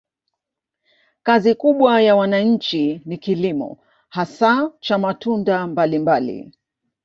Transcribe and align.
Kazi 1.23 1.55
kubwa 1.55 2.01
ya 2.01 2.15
wananchi 2.15 3.01
ni 3.05 3.17
kilimo, 3.17 3.77
hasa 4.09 4.71
cha 4.79 4.97
matunda 4.97 5.67
mbalimbali. 5.67 6.53